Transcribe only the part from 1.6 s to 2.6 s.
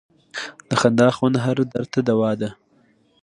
درد ته دوا ده.